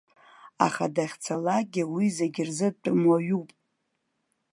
[0.65, 3.49] Аха дахьцалакгьы уи зегьы рзы дтәымуаҩуп.